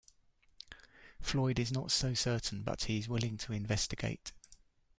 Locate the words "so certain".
1.91-2.63